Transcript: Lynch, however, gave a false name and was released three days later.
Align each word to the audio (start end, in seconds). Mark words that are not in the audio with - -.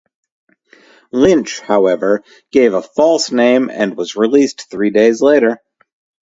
Lynch, 1.11 1.59
however, 1.59 2.23
gave 2.51 2.73
a 2.73 2.81
false 2.81 3.31
name 3.31 3.69
and 3.69 3.95
was 3.95 4.15
released 4.15 4.67
three 4.71 4.89
days 4.89 5.21
later. 5.21 5.61